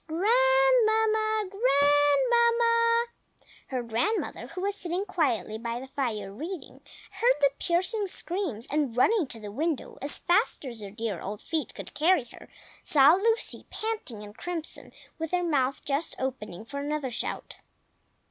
[0.07, 1.43] Grandmamma!!
[1.47, 3.05] GrandMAMMA!!!"
[3.67, 6.81] Her grandmother, who was sitting quietly by the fire, reading,
[7.11, 11.39] heard the piercing screams, and running to the window as fast as her dear old
[11.43, 12.49] feet could carry her,
[12.83, 17.57] saw Lucy, panting and crimson, with her mouth just opening for another shout.